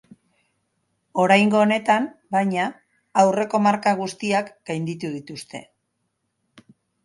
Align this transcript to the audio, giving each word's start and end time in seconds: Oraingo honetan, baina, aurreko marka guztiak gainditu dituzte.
Oraingo 1.23 1.59
honetan, 1.65 2.07
baina, 2.37 2.65
aurreko 3.25 3.61
marka 3.69 3.95
guztiak 4.03 4.53
gainditu 4.73 5.15
dituzte. 5.21 5.65